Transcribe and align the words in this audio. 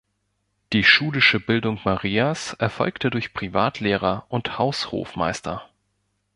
Die 0.73 0.83
schulische 0.83 1.39
Bildung 1.39 1.79
Marias 1.85 2.53
erfolgte 2.53 3.11
durch 3.11 3.35
Privatlehrer 3.35 4.25
und 4.29 4.57
Haushofmeister. 4.57 5.69